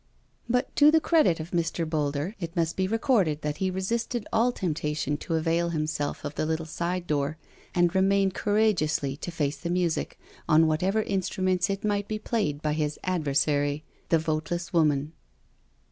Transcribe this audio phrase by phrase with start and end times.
[0.49, 1.87] But to the credit of Mr.
[1.87, 6.33] Boulder it must be re corded that he resisted all temptation to avail himself of
[6.33, 7.37] the little side door,
[7.75, 10.19] and remained courageously to fac6 the music,
[10.49, 15.13] on whatever instruments it might be played by his adversary the Voteless Woman.